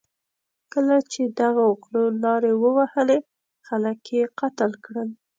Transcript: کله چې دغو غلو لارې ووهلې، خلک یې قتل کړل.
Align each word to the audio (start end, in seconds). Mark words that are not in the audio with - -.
کله 0.73 0.97
چې 1.11 1.21
دغو 1.39 1.65
غلو 1.81 2.05
لارې 2.23 2.51
ووهلې، 2.61 3.19
خلک 3.67 3.99
یې 4.15 4.23
قتل 4.39 4.71
کړل. 4.85 5.09